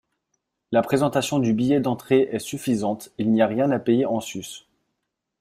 La 0.71 0.81
présentation 0.81 1.37
du 1.37 1.53
billet 1.53 1.79
d’entrée 1.79 2.27
est 2.31 2.39
suffisante, 2.39 3.11
il 3.19 3.31
n’y 3.31 3.43
a 3.43 3.45
rien 3.45 3.69
à 3.69 3.77
payer 3.77 4.07
en 4.07 4.19
sus. 4.19 4.67